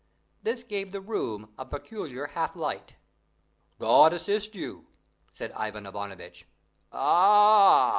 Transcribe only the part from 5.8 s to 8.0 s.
Ivanovitch. "Ah!